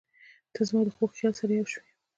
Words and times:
•ته 0.53 0.61
زما 0.67 0.81
د 0.85 0.89
خوږ 0.95 1.11
خیال 1.17 1.33
سره 1.39 1.51
یوه 1.57 1.69
شوې. 1.73 1.89